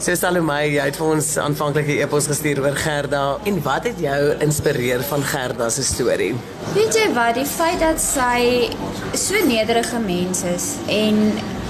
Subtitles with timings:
[0.00, 4.20] So Salome, jy het vir ons aanvanklike e-pos gestuur oor Gerda en wat het jou
[4.40, 6.30] inspireer van Gerda se storie?
[6.72, 8.70] Weet jy wat, die feit dat sy
[9.12, 11.20] so nederige mens is en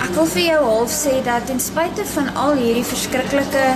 [0.07, 3.67] ek wil vir jou half sê dat ten spyte van al hierdie verskriklike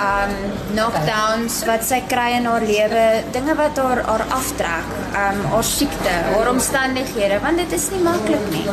[0.00, 0.32] um
[0.72, 3.04] knockdowns wat sy kry in haar lewe,
[3.36, 8.48] dinge wat haar haar aftrek, um haar siekte, haar omstandighede, want dit is nie maklik
[8.56, 8.64] nie.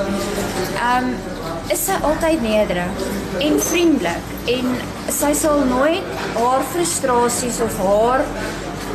[0.87, 1.11] Um
[1.71, 3.03] is sy altyd nederig
[3.45, 4.73] en vriendelik en
[5.19, 8.25] sy sal nooit haar frustrasies of haar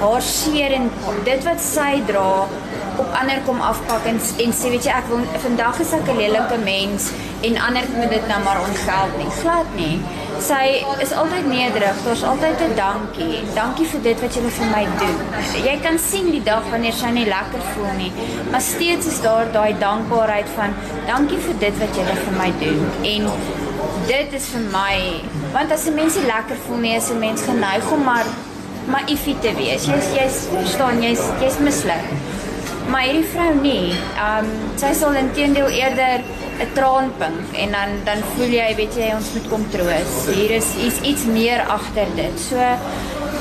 [0.01, 0.91] haar seer en
[1.29, 2.29] dit wat sy dra
[3.01, 6.21] op ander kom afpak en en sê weet jy ek wil vandag is ek 'n
[6.21, 7.09] lelike mens
[7.49, 9.31] en ander moet dit nou maar ontgeld nie.
[9.41, 9.97] Glad nie
[10.43, 13.43] sy is altyd nederig daar's altyd 'n dankie.
[13.55, 15.19] Dankie vir dit wat jy vir my doen.
[15.65, 18.13] Jy kan sien die dag wanneer sy nie lekker voel nie
[18.51, 20.75] maar steeds is daar daai dankbaarheid van
[21.07, 22.81] dankie vir dit wat jy vir my doen.
[23.03, 23.31] En
[24.07, 24.97] dit is vir my
[25.53, 28.25] want as 'n mens nie lekker voel nie is 'n mens geneig om maar
[28.87, 29.85] maar iffie te wees.
[29.85, 32.36] Jy's jy's verstaan jy's jy's misluk
[32.91, 36.23] maar hierdie vrou nie um sy sal intedeel eerder
[36.65, 40.15] 'n traan pink en dan dan voel jy weet jy ons moet kom troos.
[40.37, 42.41] Hier is iets iets meer agter dit.
[42.49, 42.57] So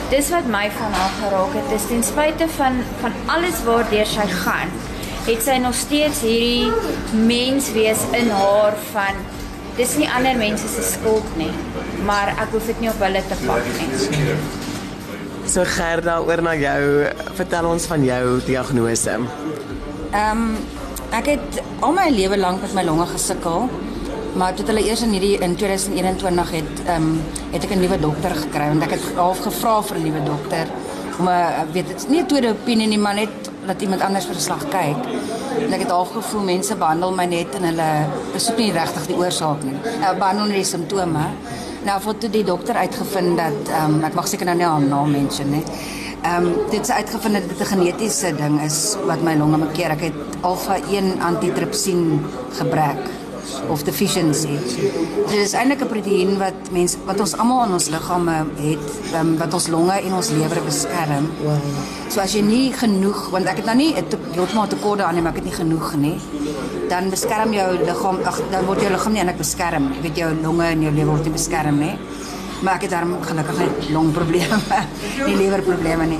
[0.09, 1.69] dis wat my van haar geraak het.
[1.69, 4.75] Dis ten spyte van van alles waardeur sy gaan,
[5.29, 6.71] het sy nog steeds hierdie
[7.31, 9.25] menswees in haar van
[9.77, 11.51] dis nie ander mense se skuld nie,
[12.05, 14.64] maar ek hoef dit nie op hulle te pak nie.
[15.47, 17.05] So Gerda, oor na jou,
[17.37, 19.19] vertel ons van jou diagnose.
[20.11, 20.57] Ehm um,
[21.15, 23.69] Ek het al my lewe lank met my longe gesukkel.
[24.35, 27.21] Maar toe hulle eers in hierdie in 2021 het ehm um,
[27.53, 30.65] het ek 'n nuwe dokter gekry want ek het half gevra vir 'n nuwe dokter
[31.19, 33.29] om 'n weet dit nie 'n tweede opinie nie, maar net
[33.65, 34.97] dat iemand anders verslag kyk.
[35.65, 37.89] En ek het half gevoel mense behandel my net en hulle
[38.33, 39.77] besoek nie regtig die oorsaak nie.
[39.83, 41.25] Hulle behandel net die simptome.
[41.85, 44.81] Nou het toe die dokter uitgevind dat ehm um, ek mag seker nou nie haar
[44.81, 45.61] naam mention nie.
[46.25, 49.93] Ehm um, dit is uitgevind dat dit 'n genetiese ding is wat my longe bekeer.
[49.93, 52.25] Ek het alfa 1 antitrypsien
[52.57, 53.05] gebrek
[53.69, 54.57] of deficiency.
[55.27, 58.89] Dit is eintlik 'n proteïen wat mens wat ons almal in ons liggame het,
[59.19, 61.29] um, wat ons longe en ons lewer beskerm.
[62.09, 65.31] So as jy nie genoeg, want ek het nou nie 'n heeltemal tekort daarin, maar
[65.31, 66.17] ek het nie genoeg nie.
[66.89, 69.89] Dan beskerm jou liggaam, ag dan word jou liggaam nie eintlik beskerm.
[69.95, 71.95] Jy weet jou longe en jou lewer word nie beskerm nie
[72.65, 74.57] maar ek het daarom gelukkig net longprobleme,
[75.27, 76.19] nie lewerprobleme nie.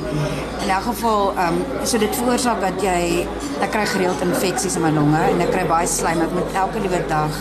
[0.64, 3.24] In elk geval, ehm um, so dit veroorsaak dat jy
[3.64, 6.84] ek kry gereeld infeksies in my longe en ek kry baie slijm ek moet elke
[6.84, 7.40] liewe dag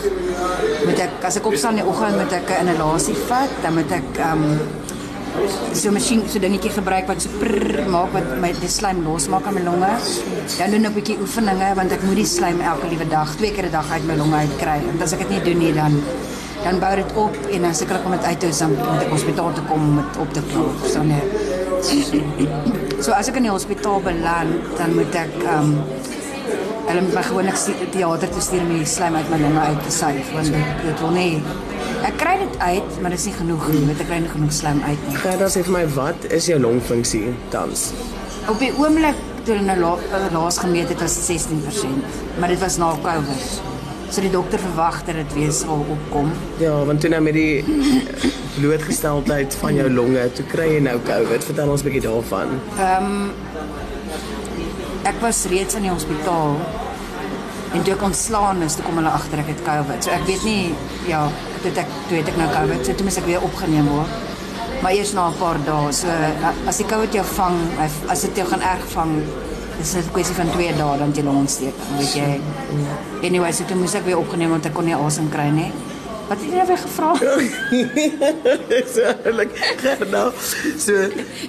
[0.84, 3.92] moet ek as ek opstaan in die oggend moet ek 'n inhalasie vat, dan moet
[3.92, 4.58] ek ehm um,
[5.74, 9.56] so masjien so dingetjie gebruik wat so prrr maak wat my die slijm losmaak aan
[9.58, 9.90] my longe.
[10.58, 13.52] Dan doen ek 'n bietjie oefeninge want ek moet die slijm elke liewe dag, twee
[13.52, 14.78] keer 'n dag uit my longe uit kry.
[14.88, 15.92] En as ek dit nie doen nie dan
[16.64, 19.10] dan bou dit op en dan sukkel ek om dit uit te om met die
[19.10, 20.76] hospitaal te kom om dit op te klop.
[20.92, 21.22] So nee.
[23.00, 25.84] So as ek in die hospitaal beland, dan moet ek ehm um,
[26.86, 27.56] hulle moet my gewoonlik
[27.90, 30.52] teater toe stuur om die slijm uit my longe uit te suig want
[30.84, 31.42] dit wil nie
[32.04, 33.84] Ek kry dit uit, maar dit is nie genoeg nie.
[33.88, 35.20] Weet ek kry nie genoeg slijm uit nie.
[35.40, 37.86] Dan sê vir my wat is jou longfunksie tans?
[38.52, 39.94] Op die oomblik toe hulle nou
[40.34, 43.46] laas gemeet het was 16%, maar dit was na COVID.
[44.12, 46.28] So die dokter verwag dat dit weer sal opkom.
[46.60, 47.64] Ja, want toe nou met die
[48.60, 51.48] blootgesteldheid van jou longe, toe kry jy nou COVID.
[51.48, 52.52] Vertel ons 'n bietjie daarvan.
[52.76, 53.30] Ehm um,
[55.08, 56.60] ek was reeds in die hospitaal
[57.74, 60.04] en toe ek ontslaan is, toe kom hulle agter ek het COVID.
[60.04, 60.74] So ek weet nie
[61.08, 61.24] ja,
[61.62, 64.22] dit ek toe het ek nou COVID, so toe moet ek weer opgeneem word.
[64.82, 65.92] Maar eers na 'n paar dae.
[65.92, 66.08] So
[66.66, 67.58] as die COVID jou vang,
[68.08, 69.12] as dit jou gaan erg vang,
[69.76, 72.40] Dit is 'n kwessie van 2 dae dan jy longontsteking, weet jy.
[73.22, 75.72] Anyway, so toe moes ek weer opgeneem want ek kon nie asem kry nie.
[76.28, 77.10] Wat het jy nou weer gevra?
[78.94, 79.02] so
[79.32, 79.54] like
[80.10, 80.32] nou.
[80.78, 80.92] So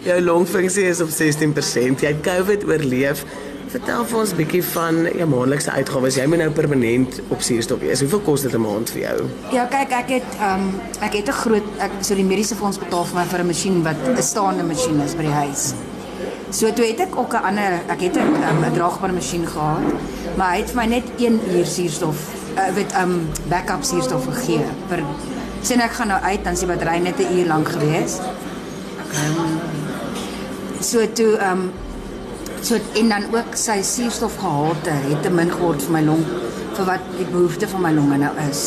[0.03, 2.01] jou longfunksie is op 16%.
[2.01, 3.23] Jy het COVID oorleef.
[3.67, 6.15] Vertel vir ons 'n bietjie van jou maandelikse uitgawes.
[6.15, 7.99] Jy moet nou permanent op suurstof wees.
[7.99, 9.25] Hoeveel kos dit 'n maand vir jou?
[9.51, 12.77] Ja, kyk, ek het ehm um, ek het 'n groot ek so die mediese fonds
[12.77, 15.73] betaal vir my vir 'n masjien wat 'n staande masjien is by die huis.
[16.49, 19.83] So toe het ek ook 'n ander ek het 'n um, draagbare masjien gehad,
[20.37, 22.17] maar hy het vir my net 1 uur suurstof
[22.57, 25.03] uh, weet um backup suurstof gegee vir
[25.61, 28.19] sien ek gaan nou uit dan die battery net 'n uur lank gewees.
[29.15, 29.59] Um,
[30.81, 31.71] so toe um
[32.65, 36.23] so en dan ook sy suurstofgehalte het te min geword vir my long
[36.75, 38.63] vir wat die behoefte van my longe nou is.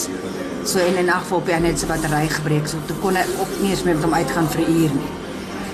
[0.65, 3.27] So en in 'n geval op hy net sy battery gebreek so toe kon ek
[3.41, 5.11] op nie eens meer met hom uitgaan vir 'n uur nie.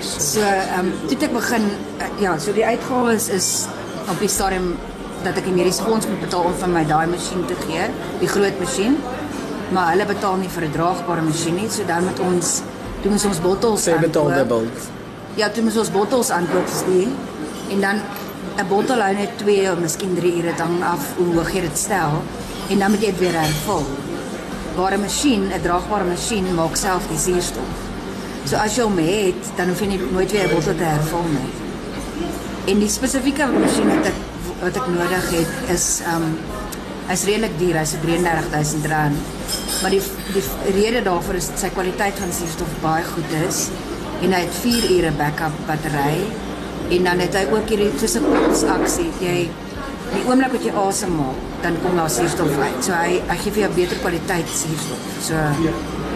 [0.01, 1.63] So ehm um, toe ek begin
[1.99, 3.67] uh, ja, so die uitgawes is
[4.09, 4.75] op die stadium
[5.23, 7.89] dat ek die mediese fonds moet betaal om van my daai masjien te gee,
[8.19, 8.97] die groot masjien.
[9.71, 12.61] Maar hulle betaal nie vir 'n draagbare masjien nie, so dan moet ons
[13.05, 14.63] Toe moes ons bottels Sy betaal dubbel.
[15.35, 17.09] Ja, toe moes ons bottels aankoop vir die
[17.71, 17.97] en dan
[18.57, 21.77] 'n bottel hou net 2 of miskien 3 ure dan af hoe hoog jy dit
[21.77, 22.21] stel
[22.69, 23.83] en dan moet jy dit weer hervul.
[24.75, 27.73] Waar 'n masjien, 'n draagbare masjien maak self die suurstof.
[28.45, 31.25] So as jy hom het, dan hoef jy nie nooit weer 'n bottel te hervul
[31.37, 31.51] nie.
[32.65, 34.19] En die spesifieke masjien wat ek
[34.61, 36.37] wat ek nodig het is um
[37.07, 39.17] hy's redelik duur, hy's 33000 rand.
[39.81, 40.01] Maar die
[40.33, 40.43] die
[40.81, 43.69] rede daarvoor is sy kwaliteit van suurstof baie goed is
[44.21, 46.44] en hy het 4 ure backup battery
[46.89, 49.09] en dan het hy ook hierdie soos 'n pulsaksie.
[49.19, 49.49] Jy
[50.13, 52.83] die oomblik wat jy asemhaal, dan kom daar suurstof uit.
[52.85, 55.01] So hy hy gee vir jou beter kwaliteit suurstof.
[55.21, 55.33] So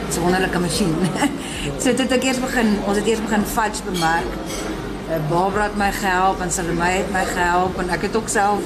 [0.09, 0.95] so 'n wonderlike masjien.
[1.81, 4.31] so dit het ek eers begin, ons het eers begin fudge bemerk.
[5.09, 8.61] Uh, Barbara het my gehelp en Salome het my gehelp en ek het ook self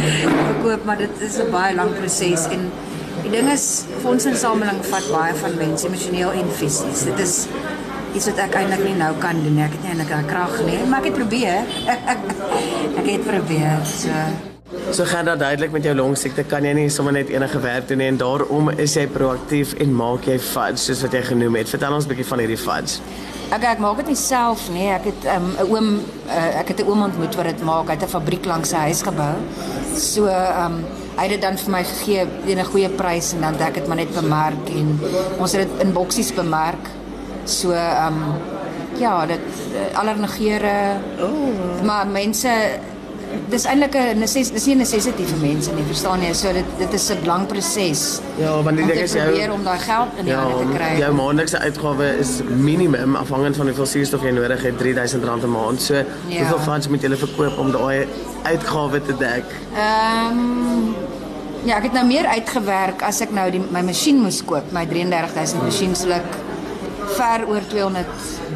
[0.50, 2.70] gekoop, maar dit is 'n baie lang proses en
[3.22, 7.04] die ding is fondsinsameling vat baie van mense emosioneel en fisies.
[7.04, 7.46] Dit is
[8.14, 9.64] iets wat ek eintlik nie nou kan doen nie.
[9.66, 11.62] Ek het nie eintlik daai krag nie, maar ek het probeer.
[13.00, 13.78] ek het probeer.
[13.84, 14.10] So
[14.90, 18.00] So gaan dat duidelik met jou longsiekte kan jy nie sommer net enige werk doen
[18.00, 21.68] nie en daarom is jy proaktief en maak jy fudge soos wat jy genoem het.
[21.68, 23.00] Vertel ons 'n bietjie van hierdie fudge.
[23.52, 24.88] Ek ek maak dit nie self nie.
[24.88, 25.88] Ek het 'n um, oom
[26.26, 27.86] uh, ek het 'n oom ontmoet wat dit maak.
[27.86, 29.34] Hy het 'n fabriek langs sy huis gebou.
[29.96, 30.84] So um
[31.16, 33.74] hy het dit dan vir my gegee teen 'n goeie prys en dan het ek
[33.74, 35.00] dit maar net bemark en
[35.38, 37.03] ons het dit in boksies bemark.
[37.44, 38.18] So um
[38.98, 39.40] ja, dit
[39.74, 40.96] uh, allernegere.
[41.20, 41.82] Oh.
[41.84, 42.48] Maar mense
[43.50, 46.32] dis eintlik 'n necess dis nie 'n necessity vir mense nie, verstaan jy?
[46.32, 48.20] So dit dit is 'n lang proses.
[48.38, 50.72] Ja, want die om ding is jou probeer om daai geld in die Ja, hande
[50.72, 50.98] te kry.
[50.98, 55.82] jou maandelikse uitgawe is minimum afhangend van hoeveel suurstof jy nodig het, R3000 'n maand.
[55.82, 56.04] So, Ja.
[56.38, 58.06] hoeveel funds moet jy verkoop om daai
[58.44, 59.44] uitgawe te dek?
[59.76, 60.94] Ehm
[61.64, 64.86] ja, ek het nou meer uitgewerk as ek nou die my masjien moes koop, my
[64.86, 66.22] 33000 masjien sou ek
[67.16, 68.06] ver oor 200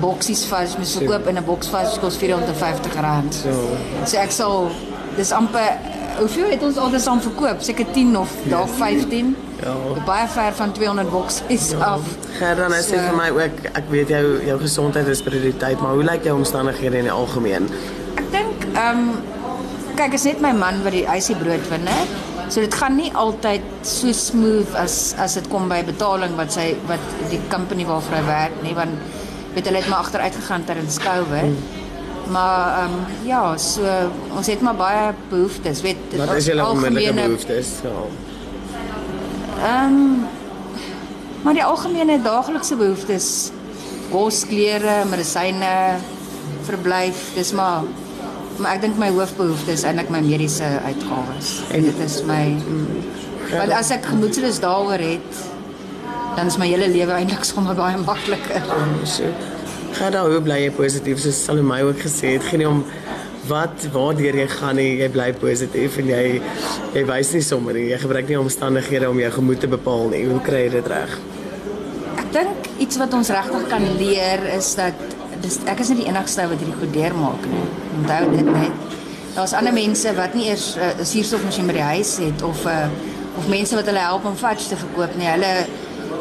[0.00, 3.32] boksies vas moes verkoop en 'n boks vas kos R450.
[3.42, 4.70] So, So ek sal
[5.16, 5.78] dis amper
[6.18, 7.60] hoeveel het ons altyd saam verkoop?
[7.62, 9.36] Seker 10 of dalk 15.
[9.62, 9.74] Ja.
[10.06, 12.00] Baie ver van 200 boksies af.
[12.38, 15.92] Gerda, nou sê So- vir my ook, ek weet jou jou gesondheid is prioriteit, maar
[15.92, 17.68] hoe lyk jou omstandighede in die algemeen?
[18.16, 19.22] Ek dink ehm um,
[19.96, 22.06] kyk, is net my man wat die huisie broodwinner.
[22.48, 26.70] So dit gaan nie altyd so smooth as as dit kom by betaling wat sy
[26.88, 27.02] wat
[27.32, 28.96] die company waarvoor hy werk nie, want
[29.54, 31.52] weet hulle het maar agteruit gegaan tydens COVID.
[31.52, 31.76] Hmm.
[32.32, 33.84] Maar ehm um, ja, so
[34.36, 37.68] ons het maar baie behoeftes, weet Wat is julle onmiddellike algemene- behoeftes?
[37.84, 38.00] Ja.
[39.68, 40.26] Ehm um,
[41.42, 43.50] maar die algemene daaglikse behoeftes
[44.10, 45.96] kos, klere, medisyne,
[46.66, 47.84] verblyf, dis maar
[48.58, 51.52] maar ek dink my hoofbehoefte is eintlik my mediese uitgawes.
[51.74, 52.42] En dit is my
[53.48, 55.44] want as ek gemoedsrus daaroor het,
[56.36, 58.66] dan is my hele lewe eintlik sommer baie makliker.
[59.08, 59.30] So,
[59.96, 61.22] Gerda, hoe bly jy positief?
[61.22, 62.82] Soos Salome ook gesê het, geen om
[63.48, 66.22] wat waardeur jy gaan nie, jy bly positief en jy
[66.94, 67.88] jy wys nie sommer nie.
[67.92, 70.24] Jy gebruik nie omstandighede om jou gemoed te bepaal nie.
[70.28, 71.14] Hoe kry jy dit reg?
[72.18, 76.08] Ek dink iets wat ons regtig kan leer is dat dis ek is nie die
[76.10, 77.66] enigste wat hierdie goed deurmaak nie.
[78.00, 78.96] Onthou dit net.
[79.34, 82.68] Daar's ander mense wat nie eers 'n uh, suurstofmasjien by die huis het of 'n
[82.68, 85.28] uh, of mense wat hulle help om fudge te verkoop nie.
[85.28, 85.66] Hulle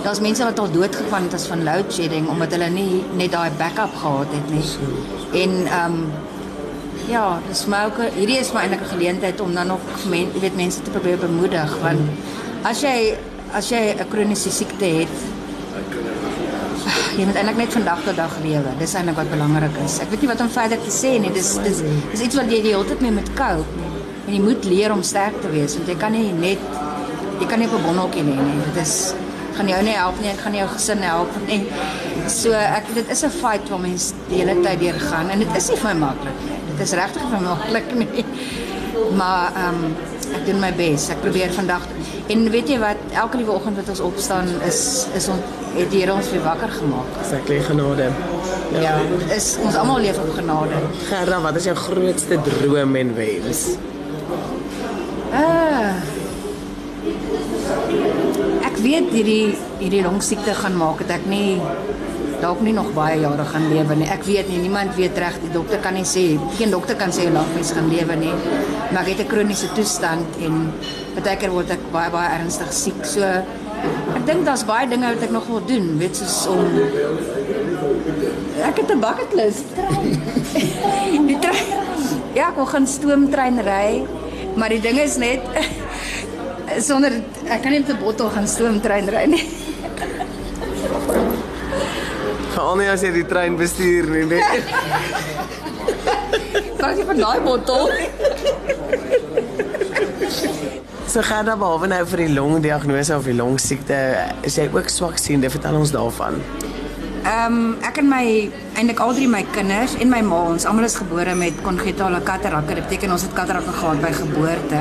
[0.03, 3.31] daar's mense wat al dood gegaan het as van load shedding omdat hulle nie net
[3.31, 4.67] daai backup gehad het nie.
[5.43, 6.11] En ehm um,
[7.07, 10.55] ja, dis maar ook hierdie is maar eintlik 'n geleentheid om dan nog men, weet
[10.55, 11.99] mense te probeer bemoedig want
[12.61, 13.15] as jy
[13.53, 15.15] as jy 'n kroniese siekte het
[17.17, 18.71] jy moet eintlik net van dag tot dag lewe.
[18.77, 19.97] Dis eintlik wat belangrik is.
[20.03, 21.31] Ek weet nie wat om verder te sê nie.
[21.33, 21.79] Dis dis
[22.11, 23.85] dis iets wat jy die hele tyd mee moet cope.
[24.27, 26.61] En jy moet leer om sterk te wees want jy kan nie net
[27.41, 28.59] jy kan nie op 'n bonneltjie lê nie.
[28.69, 29.13] Dit is
[29.57, 31.63] gaan jou nie help nie, dit gaan jou gesin help nie.
[32.29, 35.55] So ek dit is 'n fight wat mens die hele tyd deur gaan en dit
[35.55, 36.59] is nie vir my maklik nie.
[36.71, 38.25] Dit is regtig vir my maklik nie.
[39.17, 39.95] Maar ehm um,
[40.35, 41.09] ek doen my bes.
[41.09, 41.81] Ek probeer vandag
[42.27, 44.81] en weet jy wat, elke liewe oggend wat ons opstaan is
[45.15, 47.17] is ons het die Here ons weer wakker gemaak.
[47.21, 48.09] Exactly genade.
[48.81, 48.95] Ja,
[49.35, 50.79] is ons almal leef op genade.
[51.09, 53.63] Gerda, wat is jou grootste droom en wens?
[55.31, 55.97] Ah.
[58.67, 61.59] Ek weet hierdie hierdie longsiekte gaan maak dat ek nie
[62.41, 64.07] dalk nie nog baie jare gaan lewe nie.
[64.13, 65.39] Ek weet nie, niemand weet reg.
[65.41, 66.25] Die dokter kan nie sê,
[66.57, 68.33] geen dokter kan sê hoe lank mens gaan lewe nie.
[68.91, 70.73] Maar ek het 'n kroniese toestand en
[71.15, 73.05] partykeer word ek baie baie ernstig siek.
[73.05, 73.21] So
[74.17, 76.65] ek dink daar's baie dinge wat ek nog wil doen, weet soos om
[78.57, 79.65] Ek het 'n bucket list.
[81.29, 81.67] Die trein.
[82.33, 84.05] Ja, ek wil gaan stoomtrein ry,
[84.55, 85.41] maar die ding is net
[86.89, 87.11] sonder
[87.49, 89.66] ek kan nie met 'n bottel gaan stoomtrein ry nie.
[92.61, 94.41] Veral nie as jy die trein bestuur nie, nee.
[96.97, 97.91] Jy van daai bottel?
[101.05, 103.99] So gaan dan behalwe nou vir die longdiagnose of die longsiekte,
[104.47, 105.51] is jy ook swaksiende?
[105.53, 106.41] Vertel ons daarvan.
[107.27, 108.23] Ehm um, ek en my
[108.79, 112.69] eintlik al drie my kinders en my ma, ons almal is gebore met kongenitale katarak.
[112.69, 114.79] Dit beteken ons het katarak gehad by geboorte.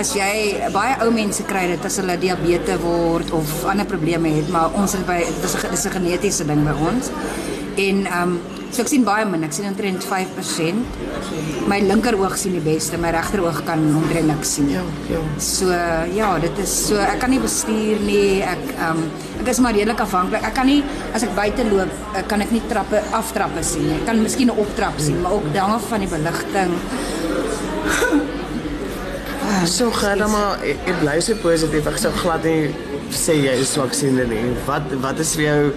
[0.00, 0.32] As jy
[0.74, 4.96] baie ou mense kry dit as hulle diabetes word of ander probleme het, maar ons
[4.98, 7.12] het by dit is 'n genetiese ding by ons.
[7.76, 8.40] En ehm um,
[8.72, 9.44] so ek sien baie min.
[9.44, 10.84] Ek sien omtrent 5%.
[11.70, 14.70] My linker oog sien die beste, my regter oog kan omtrent niks sien.
[14.72, 15.20] Ja, ja.
[15.42, 15.68] So
[16.16, 18.40] ja, dit is so ek kan nie bestuur nie.
[18.46, 19.10] Ek ehm um,
[19.42, 20.44] ek is maar redelik afhanklik.
[20.48, 20.80] Ek kan nie
[21.12, 23.96] as ek buite loop, eh, kan ek nie trappe aftrappe sien nie.
[24.00, 26.72] Ek kan miskien 'n optrap sien, maar ook dange van die beligting.
[29.66, 31.86] So gaan maar ek, ek bly so positief.
[31.86, 32.72] Ek sou glad nie
[33.12, 34.56] sê jy is swaksiende nie.
[34.66, 35.72] Wat wat is vir jou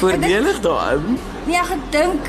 [0.00, 1.16] voordelig daarin?
[1.46, 2.28] Nee, ek dink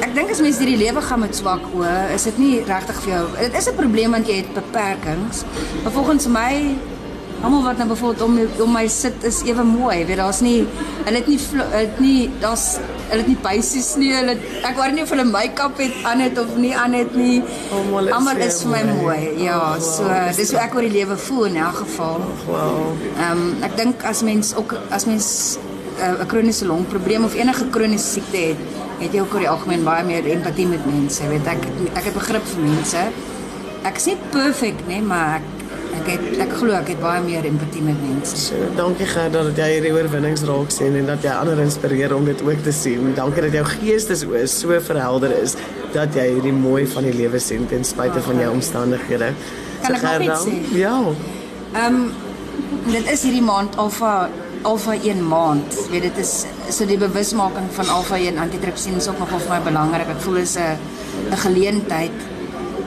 [0.00, 3.12] ek dink as mens hierdie lewe gaan met swak oë, is dit nie regtig vir
[3.14, 3.26] jou.
[3.40, 5.44] Dit is 'n probleem want jy het beperkings.
[5.82, 6.76] Maar volgens my
[7.42, 10.04] almal wat nou byvoorbeeld om om my sit is ewe mooi.
[10.06, 10.66] Weet daar's nie
[11.04, 11.38] hulle het nie
[11.72, 14.12] het nie daar's hulle het nie bysies nie.
[14.14, 17.42] Hulle ek hoor nie of hulle make-up het aan het of nie aan het nie.
[17.72, 19.00] Almal is Almal is vir my mooi.
[19.02, 19.42] mooi.
[19.44, 20.06] Ja, so
[20.36, 22.22] dis hoe ek oor die lewe voel in elk geval.
[22.46, 22.94] Wow.
[23.18, 25.58] Ehm um, ek dink as mens ook as mens
[25.98, 28.56] uh, 'n kroniese longprobleem of enige kroniese siekte het,
[29.02, 31.26] het jy ook oor die algemeen baie meer empatie met mense.
[31.30, 33.08] Weet ek ek het begrip vir mense.
[33.88, 35.62] Ek is nie perfek nie, maar ek
[36.02, 38.38] ek het ek glo ek het baie meer empatie met mense.
[38.46, 42.26] So, dankie Gerda dat jy hierdie oorwinnings raak sien en dat jy ander inspireer om
[42.28, 43.12] dit ook te sien.
[43.18, 45.56] Dankie dat jou geestesoë so verhelder is
[45.92, 49.32] dat jy hierdie mooi van die lewe sien ten spyte van jou omstandighede.
[49.82, 50.78] Kan ek nog iets sê?
[50.78, 50.96] Ja.
[51.72, 52.12] Ehm um,
[52.88, 54.28] dit is hierdie maand alfa
[54.62, 55.74] alfa 1 maand.
[55.86, 59.56] Jy weet dit is so die bewusmaking van alfa 1 antitripsien is ook nogal vir
[59.56, 60.12] my belangrik.
[60.14, 60.78] Ek voel is 'n
[61.30, 62.16] 'n geleentheid.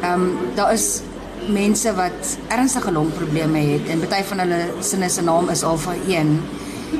[0.02, 1.02] Ehm um, daar is
[1.48, 6.42] mense wat ernstige longprobleme het en baie van hulle sinne se naam is alfa 1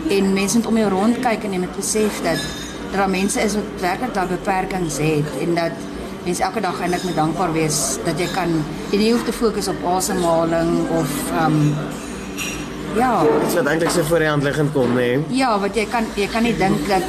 [0.10, 2.40] en mense moet om jou rond kyk en jy moet besef dat
[2.92, 5.72] daar mense is wat werklik daai beperkings het en dat
[6.26, 8.50] mens elke dag eintlik moet dankbaar wees dat jy kan
[8.92, 12.04] jy nie hoef te fokus op asemhaling of ehm um,
[12.96, 15.08] ja, Dit wat eintlik so voor die hand liggend kom, nê.
[15.18, 15.38] Nee.
[15.40, 17.04] ja, wat jy kan jy kan nie dink dat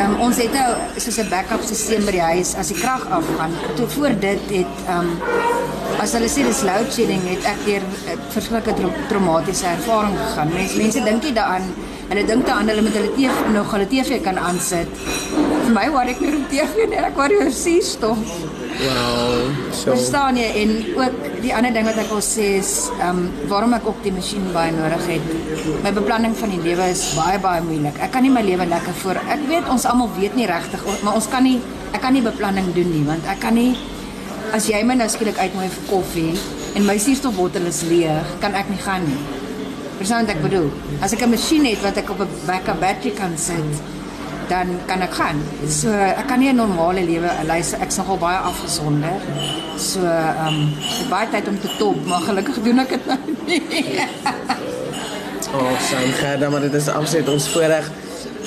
[0.00, 3.52] um, ons het nou soos 'n backup stelsel by die huis as die krag afgaan.
[3.76, 5.10] Toe voor dit het um,
[6.00, 10.48] as hulle sê dis load shedding het ek deur 'n verskriklike tra traumatiese ervaring gegaan.
[10.54, 11.66] Mense mense dink nie daaraan.
[12.08, 14.88] Hulle dink daaraan hulle met hulle TV nog hulle TV kan aansit.
[15.64, 18.20] Vir my waar ek nie op TV nie, ek worry oor suurstof.
[18.74, 19.52] Wow.
[19.72, 19.94] So.
[19.94, 23.72] Verstaan jy en ook die ander ding wat ek wil sê is ehm um, waarom
[23.76, 25.30] ek ook die masjien baie nodig het.
[25.86, 27.96] My beplanning van die lewe is baie baie moeilik.
[28.04, 29.22] Ek kan nie my lewe lekker voor.
[29.24, 31.60] Ek weet ons almal weet nie regtig, maar ons kan nie
[31.94, 33.72] ek kan nie beplanning doen nie want ek kan nie
[34.54, 36.34] as jy my nou skielik uitnooi vir koffie
[36.74, 39.18] en my suurstofbottel is leeg, kan ek nie gaan nie.
[39.98, 40.68] Verstaan wat ek bedoel?
[41.00, 43.93] As ek 'n masjien het wat ek op 'n backup battery kan sit,
[44.48, 45.38] dan kan ek gaan.
[45.68, 47.60] So ek kan nie 'n normale lewe lei.
[47.80, 49.16] Ek's nogal baie afgesonder.
[49.76, 50.72] So ehm um,
[51.02, 53.62] ek baie tyd om te top, maar gelukkig doen ek dit nou nie.
[55.54, 57.90] Oh, Sam Gerda, maar dit is absoluut ons voorreg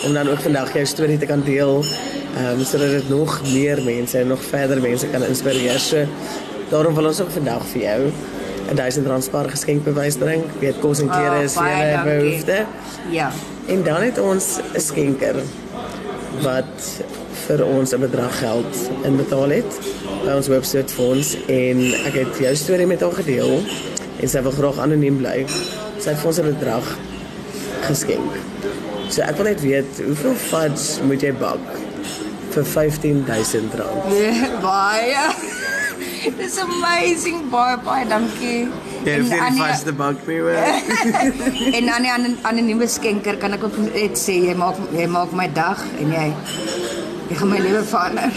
[0.04, 1.84] om dan ook vandag jou storie te kan deel.
[2.38, 5.80] Ehm um, sodat dit nog meer mense en nog verder mense kan inspireer.
[5.80, 6.04] So
[6.70, 8.12] daarom wil ons ook vandag vir jou
[8.72, 10.44] 'n 1000 rand spaar geskenkbewys bring.
[10.60, 12.20] Weet kos en klere Oh, is vir jou dankie.
[12.20, 12.66] behoefte.
[13.12, 13.32] ja.
[13.68, 15.36] En dan het ons 'n skenker
[16.44, 17.04] wat
[17.48, 19.80] vir ons 'n bedrag geld inbetaal het
[20.26, 23.64] by ons webwerf fonds en ek het jou storie met haar gedeel
[24.22, 25.46] en sy wil graag anoniem bly.
[26.00, 26.98] Sy het vir ons 'n bedrag
[27.82, 28.32] geskenk.
[29.10, 31.64] So ek wil net weet hoeveel fudge moet jy bak
[32.52, 34.04] vir R15000 rand?
[34.62, 35.24] baie.
[36.40, 38.68] Dis amazing baie baie dankie.
[39.06, 40.58] Jy hoef nie aan die die- vaste bak nie hoor.
[41.78, 45.48] en aan ander anonieme skenker kan ek ook net sê jy maak jy maak my
[45.54, 46.28] dag en jy
[47.30, 48.32] jy gaan my lewe verander.